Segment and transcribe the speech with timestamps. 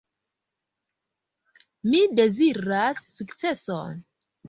[1.91, 4.05] Mi deziras sukceson.